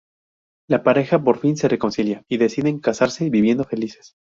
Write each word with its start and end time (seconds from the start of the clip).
La 0.67 0.81
pareja 0.81 1.23
por 1.23 1.37
fin 1.37 1.55
se 1.57 1.67
reconcilia 1.67 2.25
y 2.27 2.37
deciden 2.37 2.79
casarse 2.79 3.29
viviendo 3.29 3.65
felices. 3.65 4.15